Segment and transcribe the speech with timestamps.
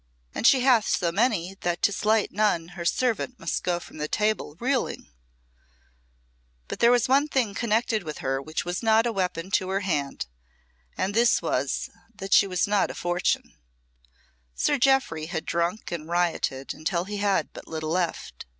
[0.33, 4.07] And she hath so many that to slight none her servant must go from the
[4.07, 5.11] table reeling."
[6.69, 9.81] There was but one thing connected with her which was not a weapon to her
[9.81, 10.25] hand,
[10.97, 13.53] and this was, that she was not a fortune.
[14.55, 18.47] Sir Jeoffry had drunk and rioted until he had but little left.